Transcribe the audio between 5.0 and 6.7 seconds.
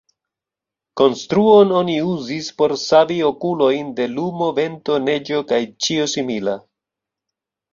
neĝo kaj ĉio simila.